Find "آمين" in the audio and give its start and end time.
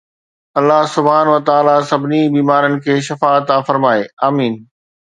4.33-4.53